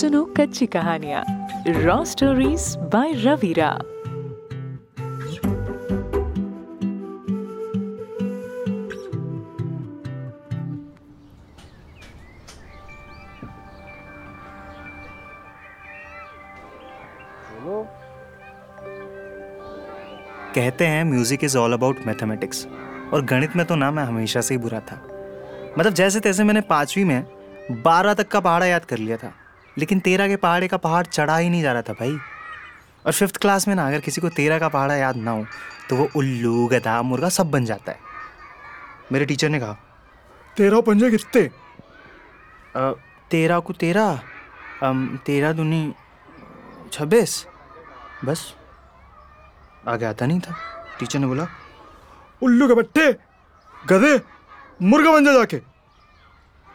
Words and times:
सुनो 0.00 0.22
कच्ची 0.36 0.66
कहानियाँ। 0.66 1.22
रॉ 1.68 2.02
स्टोरीज 2.04 2.62
बाय 2.92 3.12
रवीरा 3.14 3.70
कहते 20.54 20.86
हैं 20.86 21.04
music 21.04 21.44
is 21.44 21.56
all 21.58 21.72
about 21.72 21.98
mathematics 22.06 22.66
और 23.12 23.24
गणित 23.24 23.56
में 23.56 23.64
तो 23.66 23.74
ना 23.74 23.90
मैं 23.90 24.04
हमेशा 24.04 24.40
से 24.40 24.54
ही 24.54 24.58
बुरा 24.58 24.80
था। 24.80 24.96
मतलब 25.78 25.92
जैसे 25.92 26.20
तैसे 26.20 26.44
मैंने 26.44 26.60
पांचवी 26.70 27.04
में 27.04 27.22
बारह 27.84 28.14
तक 28.14 28.28
का 28.28 28.40
पहाड़ा 28.40 28.66
याद 28.66 28.84
कर 28.84 28.98
लिया 28.98 29.16
था। 29.16 29.32
लेकिन 29.78 30.00
तेरह 30.00 30.28
के 30.28 30.36
पहाड़े 30.36 30.68
का 30.68 30.76
पहाड़ 30.76 31.06
चढ़ा 31.06 31.36
ही 31.36 31.50
नहीं 31.50 31.62
जा 31.62 31.72
रहा 31.72 31.82
था 31.82 31.92
भाई। 31.92 32.18
और 33.06 33.12
फिफ्थ 33.12 33.36
क्लास 33.36 33.68
में 33.68 33.74
ना 33.74 33.86
अगर 33.86 34.00
किसी 34.00 34.20
को 34.20 34.28
तेरह 34.28 34.58
का 34.58 34.68
पहाड़ा 34.68 34.94
याद 34.94 35.16
ना 35.16 35.30
हो 35.30 35.46
तो 35.90 35.96
वो 35.96 36.08
उल्लू 36.16 36.66
गधा 36.66 37.02
मुर्गा 37.02 37.28
सब 37.28 37.50
बन 37.50 37.64
जाता 37.64 37.92
है। 37.92 37.98
मेरे 39.12 39.24
टीचर 39.26 39.48
ने 39.48 39.60
कहा 39.60 39.72
तेरह 40.56 40.80
पंजे 40.80 41.10
कितने? 41.10 41.42
"अ, 42.76 42.92
तेरह 43.30 43.58
को 43.58 43.72
तेरह 43.72 44.20
तेरह 45.16 45.52
दूनी 45.52 45.94
छब्बीस? 46.92 47.46
बस 48.24 48.54
आगे 49.88 50.04
आता 50.04 50.26
नहीं 50.26 50.40
था। 50.40 50.54
टीचर 50.98 51.18
ने 51.18 51.26
बोला 51.26 51.46
उल्लू 52.42 52.68
के 52.68 52.74
बट्टे 52.74 53.12
गधे 53.86 54.20
मुर्गा 54.82 55.12
बन 55.12 55.24
जा 55.24 55.32
जाके। 55.32 55.62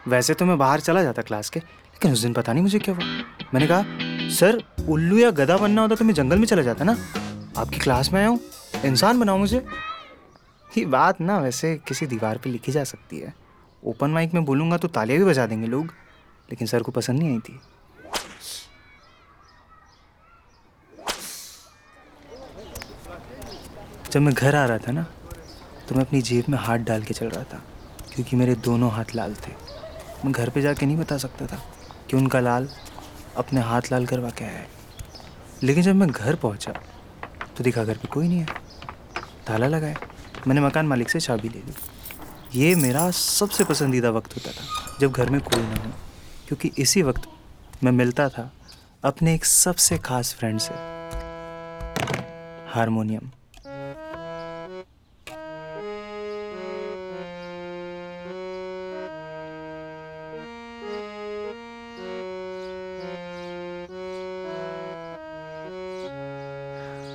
वैसे 0.07 0.33
तो 0.33 0.45
मैं 0.45 0.57
बाहर 0.57 0.79
चला 0.79 1.03
जाता 1.03 1.21
क्लास 1.21 1.49
के 1.49 1.61
लेकिन 1.95 2.11
उस 2.11 2.19
दिन 2.19 2.33
पता 2.33 2.53
नहीं 2.53 2.63
मुझे 2.63 2.79
क्या 2.79 2.95
हुआ। 2.95 3.05
मैंने 3.53 3.67
कहा, 3.67 3.83
सर, 4.29 4.61
उल्लू 4.89 5.17
या 5.17 5.31
गधा 5.33 5.57
बनना 5.57 5.81
होता 5.81 5.95
तो 5.95 6.05
मैं 6.05 6.13
जंगल 6.13 6.39
में 6.39 6.45
चला 6.45 6.61
जाता 6.61 6.83
ना। 6.83 6.97
आपकी 7.57 7.79
क्लास 7.79 8.11
में 8.13 8.19
आया 8.19 8.29
हूँ, 8.29 8.39
इंसान 8.85 9.19
बनाओ 9.19 9.37
मुझे। 9.37 9.65
ये 10.69 10.85
बात 10.87 11.21
ना 11.21 11.37
वैसे 11.39 11.75
किसी 11.87 12.07
दीवार 12.07 12.37
पे 12.37 12.49
लिखी 12.49 12.71
जा 12.71 12.83
सकती 12.83 13.19
है। 13.19 13.33
ओपन 13.83 14.09
माइक 14.09 14.33
में 14.33 14.43
बोलूँगा 14.45 14.77
तो 14.77 14.87
तालियाँ 14.89 15.19
भी 15.19 15.25
बजा 15.25 15.45
देंगे 15.47 15.67
लोग, 15.67 15.85
लेकिन 16.49 16.67
सर 16.67 16.83
को 16.83 16.91
पसंद 16.91 17.19
नहीं 17.19 17.31
आई 17.31 17.39
थी। 17.39 17.59
जब 24.11 24.21
मैं 24.21 24.33
घर 24.33 24.55
आ 24.55 24.65
रहा 24.65 24.77
था 24.77 24.91
ना 24.91 25.05
तो 25.87 25.95
मैं 25.95 26.03
अपनी 26.05 26.21
जेब 26.21 26.45
में 26.49 26.57
हाथ 26.57 26.77
डाल 26.79 27.03
के 27.03 27.13
चल 27.13 27.29
रहा 27.29 27.43
था, 27.43 27.61
क्योंकि 28.13 28.35
मेरे 28.35 28.55
दोनों 28.65 28.91
हाथ 28.91 29.15
लाल 29.15 29.35
थे। 29.37 29.51
मैं 30.25 30.31
घर 30.31 30.49
पे 30.49 30.61
जाके 30.61 30.85
नहीं 30.85 30.97
बता 30.97 31.17
सकता 31.17 31.45
था। 31.45 31.61
कि 32.09 32.17
उनका 32.17 32.39
लाल 32.39 32.69
अपने 33.37 33.61
हाथ 33.61 33.81
लाल 33.91 34.05
करवा 34.05 34.29
के 34.29 34.43
आया 34.43 34.53
है। 34.53 34.67
लेकिन 35.63 35.83
जब 35.83 35.95
मैं 35.95 36.09
घर 36.09 36.35
पहुँचा 36.35 36.71
तो 37.57 37.63
दिखा 37.63 37.83
घर 37.83 37.97
पे 37.97 38.07
कोई 38.07 38.27
नहीं 38.27 38.39
है। 38.39 38.47
ताला 39.47 39.67
लगाया। 39.67 39.95
मैंने 40.47 40.61
मकान 40.61 40.85
मालिक 40.85 41.09
से 41.09 41.19
चाबी 41.19 41.49
ले 41.49 41.59
ली। 41.59 41.73
ये 42.59 42.75
मेरा 42.75 43.09
सबसे 43.11 43.63
पसंदीदा 43.63 44.09
वक्त 44.09 44.35
होता 44.35 44.51
था, 44.51 44.97
जब 44.99 45.11
घर 45.11 45.29
में 45.29 45.41
कोई 45.41 45.61
ना 45.61 45.75
हो। 45.75 45.91
क्योंकि 46.47 46.71
इसी 46.77 47.01
वक्त 47.01 47.21
मैं 47.83 47.91
मिलता 47.91 48.29
था 48.29 48.51
अपने 49.03 49.33
एक 49.35 49.45
सबसे 49.45 49.97
खास 49.97 50.33
फ्रेंड 50.33 50.59
से। 50.59 50.73
हारमोनियम। 52.73 53.31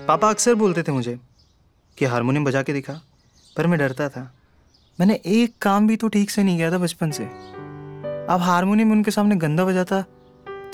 पापा 0.09 0.29
अक्सर 0.31 0.55
बोलते 0.55 0.83
थे 0.83 0.93
मुझे 0.93 1.19
कि 1.99 2.05
हारमोनियम 2.05 2.45
बजा 2.45 2.63
के 2.63 2.73
दिखा, 2.73 2.93
पर 3.57 3.67
मैं 3.67 3.79
डरता 3.79 4.09
था। 4.09 4.23
मैंने 4.99 5.21
एक 5.27 5.55
काम 5.63 5.87
भी 5.87 5.97
तो 5.97 6.09
ठीक 6.09 6.31
से 6.31 6.43
नहीं 6.43 6.57
किया 6.57 6.71
था 6.73 6.79
बचपन 6.79 7.11
से। 7.11 7.25
अब 7.25 8.41
हारमोनियम 8.41 8.93
उनके 8.93 9.11
सामने 9.11 9.37
गंदा 9.37 9.65
बजाता 9.65 10.01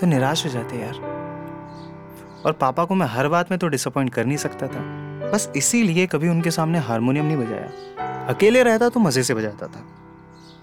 तो 0.00 0.06
निराश 0.06 0.44
हो 0.46 0.50
जाते 0.50 0.78
यार। 0.78 0.94
और 2.46 2.52
पापा 2.52 2.84
को 2.84 2.94
मैं 2.94 3.06
हर 3.06 3.28
बात 3.28 3.50
में 3.50 3.58
तो 3.58 3.68
डिसअपॉइंट 3.68 4.12
कर 4.14 4.24
नहीं 4.24 4.36
सकता 4.36 4.66
था। 4.66 4.80
बस 5.32 5.50
इसीलिए 5.56 6.06
कभी 6.06 6.28
उनके 6.28 6.50
सामने 6.50 6.78
हारमोनियम 6.78 7.26
नहीं 7.26 7.36
बजाया। 7.36 8.26
अकेले 8.28 8.62
रहता 8.62 8.88
तो 8.88 9.00
मज़े 9.00 9.22
से 9.22 9.34
बजाता 9.34 9.66
था। 9.66 9.84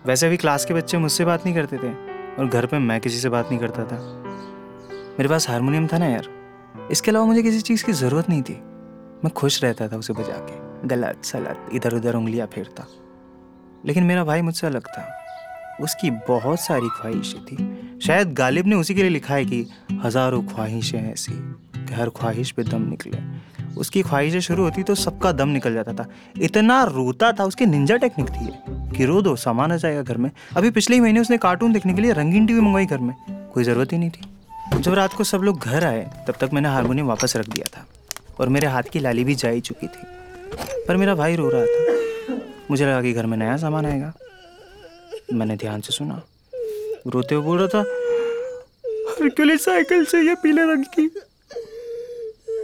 वैसे 0.05 0.29
भी 0.29 0.38
क्लास 0.38 0.65
के 0.65 0.73
बच्चे 0.73 0.97
मुझसे 0.97 1.25
बात 1.25 1.45
नहीं 1.45 1.55
करते 1.55 1.77
थे, 1.77 1.93
और 2.35 2.47
घर 2.47 2.65
पे 2.65 2.79
मैं 2.79 2.99
किसी 3.01 3.17
से 3.17 3.29
बात 3.29 3.49
नहीं 3.49 3.59
करता 3.59 3.83
था। 3.83 3.97
मेरे 5.19 5.29
पास 5.29 5.49
हारमोनियम 5.49 5.88
था 5.88 5.97
ना 5.97 6.05
यार। 6.05 6.42
इसके 6.91 7.11
अलावा 7.11 7.25
मुझे 7.25 7.44
किसी 7.44 7.61
चीज़ 7.61 7.85
की 7.85 7.94
ज़रूरत 7.94 8.29
नहीं 8.29 8.41
थी। 8.41 8.53
मैं 9.23 9.29
खुश 9.29 9.63
रहता 9.63 9.88
था 9.88 9.97
उसे 9.97 10.13
बजा 10.13 10.47
के। 10.50 10.88
गलत 10.88 11.25
सलत 11.25 11.69
इधर 11.73 11.94
उधर 11.94 12.16
उंगलियाँ 12.16 12.47
फेरता। 12.47 12.88
लेकिन 13.85 14.03
मेरा 14.03 14.23
भाई 14.23 14.41
मुझसे 14.41 14.67
अलग 14.67 14.88
था। 14.88 15.19
उसकी 15.81 16.12
बहुत 16.12 16.59
सारी 16.59 16.88
ख्वाहिशें 16.89 17.45
थी। 17.45 18.00
शायद 18.00 18.33
गालिब 18.33 18.67
ने 18.67 18.75
उसी 18.75 18.95
के 18.95 19.01
लिए 19.01 19.12
लिखा 19.12 19.33
है 19.33 19.45
कि 19.45 19.67
हज़ारों 20.03 20.44
ख्वाहिशें 20.44 21.12
ऐसी 21.12 21.31
कि 21.88 21.94
हर 21.94 22.09
ख्वाहिश 22.09 22.51
पे 22.51 22.63
दम 22.63 22.81
निकले। 22.81 23.19
उसकी 23.78 24.01
ख्वाहिशें 24.01 24.39
शुरू 24.39 24.63
होती 24.63 24.83
तो 24.83 24.95
सबका 24.95 25.31
दम 25.31 25.50
निकल 25.50 25.73
जाता 25.73 25.94
था। 25.94 26.06
इतना 26.41 26.83
रोता 26.83 27.31
था, 27.31 27.45
उसकी 27.45 27.66
निंजा 27.66 27.97
टेक्निक 27.97 28.29
थी 28.29 28.50
कि 28.97 29.06
रो 29.06 29.22
दो, 29.22 29.35
सामान 29.35 29.72
आ 29.72 29.75
जाएगा 29.75 30.01
घर 30.01 30.17
में। 30.17 30.31
अभी 30.57 30.72
पिछले 30.72 30.95
ही 30.95 31.01
महीने 31.01 31.19
उसने 31.19 31.38
कार्टून 31.38 31.73
देखने 31.73 31.94
के 31.94 32.01
लिए 32.01 32.12
रंगीन 32.12 32.47
टीवी 32.47 32.59
मंगवाई 32.59 32.85
घर 32.85 32.97
में। 32.97 33.16
कोई 33.53 33.63
ज़रूरत 33.63 33.94
ही 33.94 33.97
नहीं 33.97 34.09
थी। 34.09 34.32
जब 34.72 34.94
रात 34.94 35.13
को 35.13 35.24
सब 35.24 35.38
लोग 35.38 35.59
घर 35.59 35.84
आए, 35.85 36.25
तब 36.28 36.34
तक 36.34 36.50
मैंने 36.53 36.69
हारमोनियम 36.69 37.07
वापस 37.07 37.35
रख 37.38 37.47
दिया 37.50 37.78
था 37.78 37.88
और 38.40 38.50
मेरे 38.50 38.68
हाथ 38.68 38.84
की 38.84 39.00
लाली 39.00 39.24
भी 39.24 39.35
जा 39.35 39.50
ही 39.50 39.62
चुकी 39.62 39.88
थी। 39.88 40.01
पर 40.88 40.97
मेरा 40.97 41.16
भाई 41.16 41.35
रो 41.35 41.50
रहा 41.50 41.66
था। 41.66 41.94
मुझे 42.72 42.85
लगा 42.85 43.01
कि 43.01 43.13
घर 43.13 43.25
में 43.25 43.38
नया 43.38 43.57
सामान 43.57 43.85
आएगा। 43.85 44.13
मैंने 45.34 45.56
ध्यान 45.56 45.81
से 45.81 45.94
सुना। 45.94 46.22
रोते 47.07 47.35
हुए 47.35 47.44
बोल 47.44 47.59
रहा 47.59 47.68
था 47.68 47.79
हरक्यूलिस 49.13 49.66
साइकिल 49.66 50.06
चाहिए 50.06 50.35
पीले 50.35 50.62
रंग 50.62 50.85
की? 50.85 51.12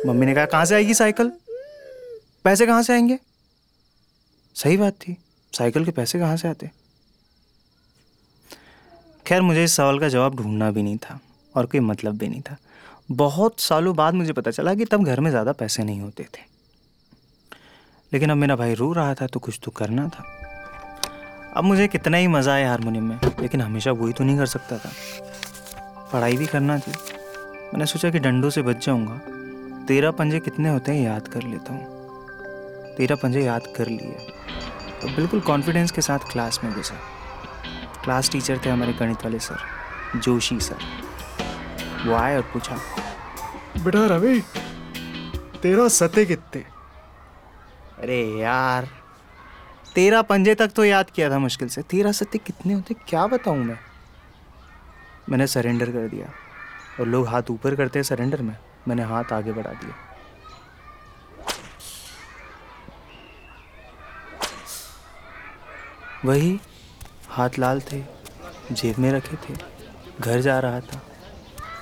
मम्मी 0.09 0.25
ने 0.25 0.33
कहा, 0.33 0.45
कहाँ 0.45 0.65
से 0.65 0.75
आएगी 0.75 0.93
साइकिल? 0.93 1.31
पैसे 2.43 2.65
कहाँ 2.65 2.83
से 2.83 2.93
आएँगे? 2.93 3.19
सही 4.55 4.77
बात 4.77 4.93
थी। 4.93 5.17
साइकिल 5.53 5.85
के 5.85 5.91
पैसे 5.91 6.19
कहाँ 6.19 6.37
से 6.37 6.47
आते? 6.47 6.71
खैर, 9.27 9.41
मुझे 9.41 9.63
इस 9.63 9.75
सवाल 9.75 9.99
का 9.99 10.07
जवाब 10.07 10.35
ढूंढना 10.35 10.71
भी 10.71 10.83
नहीं 10.83 10.97
था। 10.97 11.19
और 11.59 11.65
कोई 11.65 11.79
मतलब 11.81 12.17
भी 12.17 12.27
नहीं 12.27 12.41
था। 12.41 12.57
बहुत 13.11 13.59
सालों 13.59 13.95
बाद 13.95 14.13
मुझे 14.13 14.33
पता 14.33 14.51
चला 14.51 14.73
कि 14.75 14.85
तब 14.85 15.03
घर 15.03 15.19
में 15.19 15.29
ज़्यादा 15.31 15.51
पैसे 15.51 15.83
नहीं 15.83 16.01
होते 16.01 16.23
थे। 16.23 16.47
लेकिन 18.11 18.29
अब 18.29 18.37
मेरा 18.37 18.55
भाई 18.55 18.73
रो 18.73 18.91
रहा 18.93 19.13
था 19.13 19.27
तो 19.27 19.39
कुछ 19.39 19.59
तो 19.63 19.71
करना 19.71 20.07
था। 20.07 20.23
अब 21.55 21.63
मुझे 21.63 21.87
कितना 21.87 22.17
ही 22.17 22.27
मज़ा 22.27 22.53
आया 22.53 22.69
हारमोनियम 22.69 23.03
में, 23.03 23.19
लेकिन 23.41 23.61
हमेशा 23.61 23.91
वही 23.91 24.13
तो 24.13 24.23
नहीं 24.23 24.37
कर 24.37 24.45
सकता 24.45 24.77
था। 24.77 24.91
पढ़ाई 26.13 26.37
भी 26.37 26.45
करना 26.45 26.77
थी। 26.79 26.91
मैंने 27.63 27.85
सोचा 27.85 28.09
कि 28.09 28.19
डंडों 28.19 28.49
से 28.49 28.61
बच 28.61 28.85
जाऊँगा। 28.85 29.19
तेरह 29.87 30.11
पंजे 30.11 30.39
कितने 30.39 30.69
होते 30.69 30.91
हैं 30.91 31.05
याद 31.05 31.27
कर 31.27 31.43
लेता 31.43 31.73
हूँ। 31.73 32.95
तेरह 32.97 33.15
पंजे 33.15 33.43
याद 33.43 33.67
कर 33.75 33.87
लिए। 33.87 34.17
तो 35.01 35.07
बिल्कुल 35.07 35.39
कॉन्फिडेंस 35.39 35.91
के 35.91 36.01
साथ 36.01 36.31
क्लास 36.31 36.59
में 36.63 36.73
घुसा। 36.73 36.95
क्लास 38.03 38.29
टीचर 38.31 38.59
थे 38.65 38.69
हमारे 38.69 38.93
गणित 38.93 39.23
वाले 39.23 39.39
सर, 39.39 39.59
जोशी 40.15 40.59
सर। 40.59 40.77
वो 42.05 42.13
आए 42.15 42.35
और 42.35 42.41
पूछा 42.53 42.75
बेटा 43.83 44.05
रवि 44.07 44.39
तेरा 45.61 45.87
सते 45.87 46.25
कितने 46.25 46.63
अरे 47.97 48.21
यार 48.39 48.87
तेरह 49.95 50.21
पंजे 50.21 50.55
तक 50.55 50.71
तो 50.75 50.83
याद 50.83 51.09
किया 51.09 51.29
था 51.29 51.37
मुश्किल 51.39 51.67
से। 51.69 51.81
तेरह 51.81 52.11
सत्ते 52.11 52.37
कितने 52.37 52.73
होते 52.73 52.93
क्या 53.07 53.25
बताऊँ 53.27 53.57
मैं? 53.57 53.77
मैंने 55.29 55.47
सरेंडर 55.47 55.91
कर 55.91 56.07
दिया 56.07 56.27
और 56.99 57.07
लोग 57.07 57.27
हाथ 57.27 57.49
ऊपर 57.49 57.75
करते 57.75 57.99
हैं 57.99 58.03
सरेंडर 58.03 58.41
में। 58.41 58.55
मैंने 58.87 59.03
हाथ 59.03 59.33
आगे 59.33 59.51
बढ़ा 59.51 59.71
दिया। 59.73 59.95
वही 66.25 66.59
हाथ 67.29 67.59
लाल 67.59 67.81
थे 67.81 68.03
जेब 68.71 68.99
में 68.99 69.11
रखे 69.11 69.37
थे 69.45 69.57
घर 70.19 70.41
जा 70.41 70.59
रहा 70.59 70.79
था। 70.79 71.01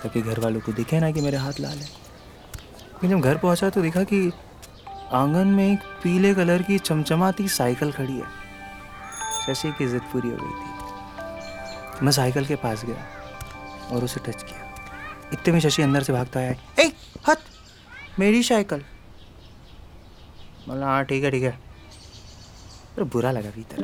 ताकि 0.03 0.21
घर 0.21 0.39
वालों 0.39 0.59
को 0.59 0.71
दिखे 0.71 0.99
ना 0.99 1.11
कि 1.11 1.21
मेरे 1.21 1.37
हाथ 1.37 1.53
लाल 1.59 1.77
है। 1.77 1.85
लेकिन 1.85 3.09
जब 3.09 3.19
घर 3.19 3.37
पहुँचा 3.37 3.69
तो 3.69 3.81
देखा 3.81 4.03
कि 4.03 4.31
आँगन 5.13 5.47
में 5.47 5.73
एक 5.73 5.79
पीले 5.79 6.33
कलर 6.33 6.61
की 6.61 6.79
चमचमाती 6.79 7.47
साइकिल 7.47 7.91
खड़ी 7.91 8.13
है। 8.13 8.47
शशि 9.47 9.71
की 9.71 9.87
जिद 9.87 10.01
पूरी 10.01 10.29
हो 10.29 10.35
गई 10.35 10.49
थी। 10.49 12.05
मैं 12.05 12.11
साइकिल 12.11 12.45
के 12.45 12.55
पास 12.55 12.85
गया 12.85 13.05
और 13.91 14.03
उसे 14.03 14.19
टच 14.19 14.43
किया। 14.43 14.75
इतने 15.33 15.53
में 15.53 15.59
शशि 15.59 15.81
अंदर 15.81 16.03
से 16.03 16.13
भागता 16.13 16.39
आया, 16.39 16.55
ए, 16.79 16.93
हट, 17.29 17.37
मेरी 18.19 18.43
साइकिल। 18.43 18.79
बोला 20.67 20.85
हाँ 20.85 21.05
ठीक 21.05 21.23
है 21.23 21.31
ठीक 21.31 21.43
है। 21.43 21.59
पर 22.97 23.03
बुरा 23.03 23.31
लगा 23.31 23.49
भीतर। 23.49 23.83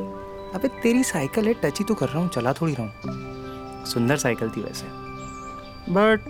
अबे, 0.56 0.68
तेरी 0.68 1.04
साइकिल 1.04 1.48
है, 1.48 1.54
टच 1.54 1.80
ही 1.80 1.86
तो 1.86 1.96
कर 1.96 2.10
रहा 2.10 2.20
हूँ, 2.20 2.30
चला 2.30 2.54
थोड़ी 2.54 2.76
रहा 2.80 2.84
हूँ। 2.84 3.86
सुंदर 3.86 4.18
साइकिल 4.18 4.50
थी 4.50 4.62
वैसे। 4.62 5.03
बट 5.90 6.28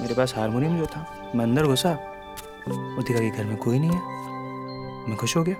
मेरे 0.00 0.14
पास 0.14 0.34
हारमोनियम 0.36 0.78
जो 0.78 0.86
था, 0.86 1.32
मैं 1.34 1.44
अंदर 1.44 1.66
घुसा। 1.66 1.90
और 1.90 3.02
देखा 3.02 3.20
कि 3.20 3.30
घर 3.30 3.44
में 3.44 3.56
कोई 3.56 3.78
नहीं 3.78 3.90
है। 3.90 5.08
मैं 5.08 5.16
खुश 5.16 5.36
हो 5.36 5.42
गया। 5.42 5.56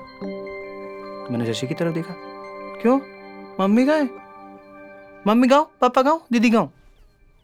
मैंने 1.31 1.53
शशि 1.55 1.67
की 1.67 1.75
तरफ़ 1.75 1.95
देखा। 1.95 2.15
क्यों? 2.83 2.99
मम्मी 3.61 3.87
है? 3.87 4.03
मम्मी 5.27 5.49
गाँव 5.49 5.71
पापा 5.81 6.03
गाँव 6.03 6.21
दीदी 6.33 6.51
गाँव 6.51 6.71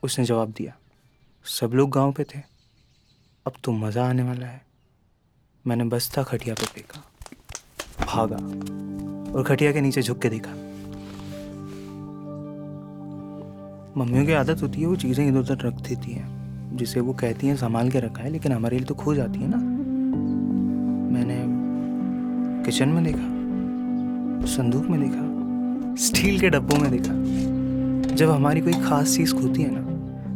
उसने 0.02 0.24
जवाब 0.24 0.48
दिया, 0.48 0.72
सब 1.44 1.70
लोग 1.74 1.90
गाँव 1.90 2.12
पे 2.12 2.24
थे। 2.24 2.40
अब 3.46 3.52
तो 3.64 3.72
मज़ा 3.72 4.08
आने 4.08 4.22
वाला 4.22 4.46
है। 4.46 4.60
मैंने 5.64 5.84
बस्ता 5.84 6.22
खटिया 6.22 6.54
पे 6.54 6.66
फेंका, 6.66 7.02
भागा 8.06 8.36
और 9.32 9.44
खटिया 9.44 9.72
के 9.72 9.80
नीचे 9.80 10.02
झुक 10.02 10.18
के 10.18 10.28
देखा। 10.28 10.50
मम्मियों 13.96 14.24
की 14.26 14.32
आदत 14.32 14.62
होती 14.62 14.80
है, 14.80 14.86
वो 14.86 14.96
चीज़ें 14.96 15.26
इधर 15.28 15.38
उधर 15.38 15.66
रख 15.66 15.80
देती 15.88 16.12
हैं, 16.12 16.76
जिसे 16.76 17.00
वो 17.00 17.12
कहती 17.12 17.46
हैं, 17.46 17.56
संभाल 17.56 17.90
के 17.90 18.00
रखा 18.00 18.22
है, 18.22 18.30
लेकिन 18.30 18.52
हमारे 18.52 18.76
लिए 18.76 18.86
तो 18.86 18.94
खो 18.94 19.14
जाती 19.14 19.40
है 19.40 19.48
ना। 19.50 19.56
मैंने 21.12 21.36
किचन 22.64 22.88
में 22.88 23.04
देखा, 23.04 24.46
संदूक 24.46 24.86
में 24.86 25.00
देखा, 25.00 25.24
स्टील 26.04 26.40
के 26.40 26.50
डब्बों 26.50 26.78
में 26.78 26.90
देखा। 26.90 28.14
जब 28.14 28.30
हमारी 28.30 28.60
कोई 28.60 28.72
खास 28.82 29.16
चीज़ 29.16 29.34
खोती 29.34 29.62
है 29.62 29.70
ना 29.74 29.80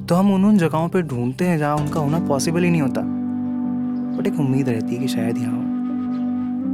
तो 0.06 0.14
हम 0.14 0.32
उन 0.32 0.44
उन 0.44 0.58
जगहों 0.58 0.88
पे 0.88 1.02
ढूंढते 1.02 1.44
हैं 1.44 1.58
जहाँ 1.58 1.76
उनका 1.76 2.00
होना 2.00 2.18
पॉसिबल 2.18 2.64
ही 2.64 2.70
नहीं 2.70 2.82
होता। 2.82 3.00
बट 4.18 4.26
एक 4.26 4.38
उम्मीद 4.40 4.68
रहती 4.68 4.94
है 4.94 5.00
कि 5.00 5.08
शायद 5.08 5.38
यहाँ 5.38 5.60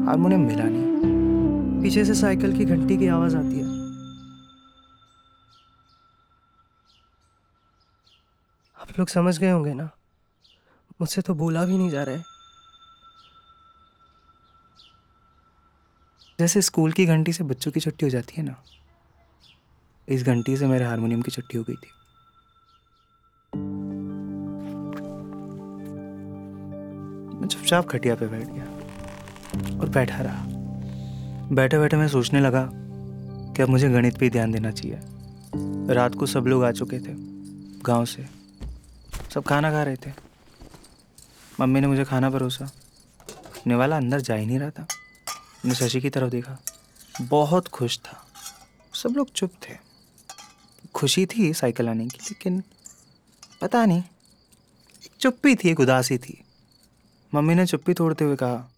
हारमोनियम 0.07 0.41
मिला 0.41 0.65
नहीं। 0.65 1.83
पीछे 1.83 2.05
से 2.05 2.15
साइकिल 2.15 2.57
की 2.59 2.65
घंटी 2.65 2.97
की 2.97 3.07
आवाज़ 3.09 3.37
आती 3.37 3.59
है। 3.59 3.72
आप 8.83 8.99
लोग 8.99 9.09
समझ 9.09 9.39
गए 9.39 9.51
होंगे 9.51 9.73
ना? 9.75 9.89
मुझसे 11.01 11.23
तो 11.23 11.35
बोला 11.35 11.65
भी 11.65 11.77
नहीं 11.79 11.91
जा 11.91 12.03
रहा 12.03 12.17
है। 12.17 12.23
जैसे 16.39 16.63
स्कूल 16.63 16.93
की 16.93 17.07
घंटी 17.07 17.33
से 17.33 17.45
बच्चों 17.45 17.71
की 17.73 17.81
छुट्टी 17.81 18.07
हो 18.07 18.11
जाती 18.11 18.35
है 18.37 18.43
ना, 18.43 18.55
इस 20.09 20.23
घंटी 20.23 20.57
से 20.57 20.67
मेरे 20.67 20.85
हारमोनियम 20.85 21.23
की 21.23 21.31
छुट्टी 21.31 21.59
हो 21.59 21.65
गई 21.65 21.75
थी। 21.75 21.91
मैं 27.41 27.49
चुपचाप 27.49 27.89
खटिया 27.89 28.15
पे 28.15 28.27
बैठ 28.27 28.47
गया 28.49 29.79
और 29.81 29.89
बैठा 29.89 30.23
रहा। 30.23 30.45
बैठे 31.55 31.79
बैठे 31.79 31.97
मैं 31.97 32.09
सोचने 32.09 32.41
लगा 32.41 32.69
कि 32.73 33.63
अब 33.63 33.69
मुझे 33.69 33.89
गणित 33.91 34.19
पे 34.19 34.31
ध्यान 34.31 34.53
देना 34.53 34.71
चाहिए। 34.71 34.99
रात 35.95 36.15
को 36.15 36.27
सब 36.27 36.47
लोग 36.47 36.65
आ 36.65 36.71
चुके 36.73 36.99
थे, 36.99 37.15
गाँव 37.85 38.05
से। 38.05 38.42
सब 39.35 39.43
खाना 39.43 39.71
खा 39.71 39.83
रहे 39.83 39.97
थे। 39.97 40.11
मम्मी 41.61 41.81
ने 41.81 41.87
मुझे 41.87 42.05
खाना 42.05 42.31
परोसा। 42.31 42.71
निवाला 43.67 43.97
अंदर 43.97 44.21
जा 44.21 44.35
ही 44.35 44.47
नहीं 44.47 44.59
रहा 44.59 44.71
था। 44.71 44.87
मैंने 45.65 45.75
शशि 45.75 46.01
की 46.01 46.11
तरफ़ 46.11 46.31
देखा। 46.31 46.59
बहुत 47.23 47.69
खुश 47.69 47.99
था। 47.99 48.19
सब 48.95 49.15
लोग 49.17 49.33
चुप 49.33 49.53
थे। 49.63 49.77
खुशी 50.95 51.25
थी 51.27 51.53
साइकिल 51.55 51.89
आने 51.89 52.07
की, 52.07 52.19
लेकिन 52.21 52.63
पता 53.61 53.85
नहीं 53.87 54.03
चुप्पी 55.21 55.55
थी, 55.55 55.69
एक 55.71 55.81
उदासी 55.81 56.19
थी। 56.19 56.39
मम्मी 57.33 57.55
ने 57.55 57.67
चुप्पी 57.67 57.95
तोड़ते 57.95 58.25
हुए 58.25 58.37
कहा, 58.37 58.69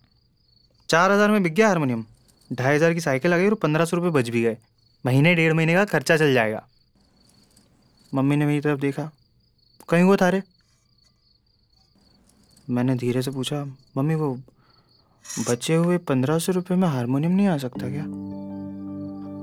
चार 0.89 1.11
हज़ार 1.11 1.31
में 1.31 1.43
बिक 1.43 1.55
गया 1.55 1.69
हारमोनियम। 1.69 2.05
ढाई 2.51 2.75
हज़ार 2.77 2.95
की 2.95 3.01
साइकिल 3.01 3.35
आ 3.35 3.37
गई 3.39 3.47
और 3.47 3.55
पंद्रह 3.55 3.85
सौ 3.85 3.97
रुपये 3.97 4.11
बच 4.11 4.29
भी 4.29 4.43
गए। 4.43 4.57
महीने, 5.05 5.35
डेढ़ 5.35 5.53
महीने 5.53 5.75
का 5.75 5.85
खर्चा 5.85 6.17
चल 6.17 6.35
जाएगा। 6.35 6.67
मम्मी 8.13 8.37
ने 8.37 8.47
मेरी 8.47 8.61
तरफ़ 8.61 8.81
देखा। 8.81 9.11
कहीं 9.89 10.03
वो 10.03 10.17
थारे 10.17 10.43
मैंने 12.71 12.95
धीरे 12.95 13.23
से 13.23 13.31
पूछा, 13.31 13.65
मम्मी, 13.97 14.15
वो 14.15 14.41
बचे 15.49 15.75
हुए 15.75 15.99
पंद्रह 15.99 16.39
सौ 16.39 16.53
रुपये 16.53 16.77
में 16.77 16.89
हारमोनियम 16.89 17.33
नहीं 17.33 17.47
आ 17.47 17.59
सकता 17.59 17.89
क्या? 17.89 18.05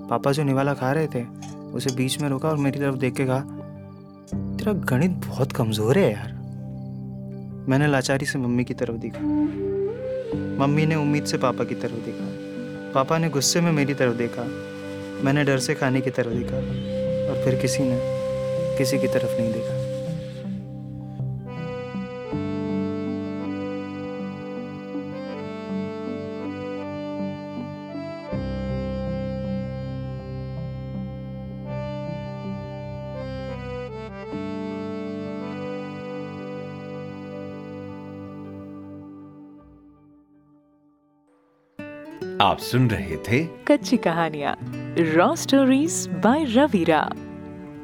पापा 0.10 0.32
जो 0.32 0.44
निवाला 0.44 0.74
खा 0.74 0.92
रहे 0.92 1.08
थे, 1.08 1.24
उसे 1.58 1.96
बीच 1.96 2.22
में 2.22 2.30
रोका 2.30 2.50
और 2.50 2.58
मेरी 2.58 2.80
तरफ़ 2.80 2.96
देख 2.96 3.14
के 3.14 3.26
कहा, 3.26 3.40
तेरा 4.58 4.74
गणित 4.74 5.12
बहुत 5.12 5.52
कमज़ोर 5.52 5.98
है 5.98 6.14
यार। 6.14 6.34
मैंने 7.70 7.88
लाचारी 7.88 8.26
से 8.26 8.40
मम्मी 8.40 8.64
की 8.64 8.74
तरफ़ 8.74 8.98
देखा। 8.98 9.20
मम्मी 10.66 10.86
ने 10.86 10.96
उम्मीद 10.96 11.26
से 11.26 11.38
पापा 11.38 11.64
की 11.64 11.76
तरफ़ 11.76 11.94
देखा। 11.94 12.28
पापा 12.94 13.18
ने 13.18 13.30
गुस्से 13.30 13.62
में 13.62 13.72
मेरी 13.72 13.94
तरफ़ 13.94 14.18
देखा। 14.18 14.44
मैंने 15.24 15.44
डर 15.44 15.60
से 15.60 15.76
खाने 15.76 16.02
की 16.02 16.10
तरफ़ 16.10 16.34
देखा 16.34 16.58
और 17.32 17.46
फिर 17.46 17.62
किसी 17.62 17.84
ने 17.84 18.00
किसी 18.78 19.00
की 19.00 19.08
तरफ़ 19.08 19.42
नहीं 19.42 19.54
देखा। 19.54 19.81
आप 42.42 42.60
सुन 42.60 42.90
रहे 42.90 43.16
थे 43.18 43.40
कच्ची 43.68 43.98
कहानियाँ 43.98 44.56
रॉ 45.16 45.34
स्टोरीज 45.36 46.08
बाय 46.24 46.46
रवीरा 46.50 47.02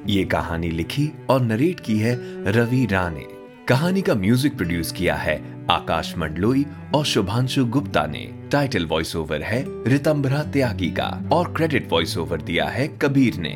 ये 0.07 0.23
कहानी 0.25 0.69
लिखी 0.69 1.07
और 1.29 1.41
नरेट 1.41 1.79
की 1.79 1.97
है 1.99 2.13
रवि 2.51 2.85
रा 2.91 3.09
ने। 3.09 3.25
कहानी 3.67 4.01
का 4.01 4.15
म्यूज़िक 4.15 4.55
प्रोड्यूस 4.57 4.91
किया 4.91 5.15
है 5.15 5.37
आकाश 5.71 6.13
मंडलोई 6.17 6.65
और 6.95 7.05
शुभांशु 7.05 7.65
गुप्ता 7.65 8.05
ने। 8.05 8.25
टाइटल 8.51 8.85
वॉइस 8.85 9.15
ओवर 9.15 9.41
है 9.41 9.63
रितम्बरा 9.89 10.43
त्यागी 10.43 10.89
का 10.89 11.09
और 11.31 11.53
क्रेडिट 11.53 11.91
वॉइस 11.91 12.17
ओवर 12.17 12.41
दिया 12.41 12.65
है 12.67 12.87
कबीर 13.01 13.37
ने। 13.37 13.53